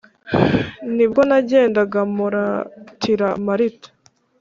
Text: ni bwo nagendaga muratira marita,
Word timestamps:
ni 0.95 1.05
bwo 1.09 1.21
nagendaga 1.29 1.99
muratira 2.15 3.27
marita, 3.45 3.89